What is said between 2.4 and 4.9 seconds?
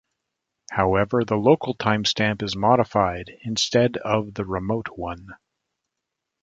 is modified instead of the remote